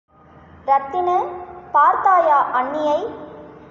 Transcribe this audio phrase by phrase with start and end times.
[0.65, 1.17] ரத்தினு,
[1.71, 2.99] பார்த்தாயா அண்ணியை?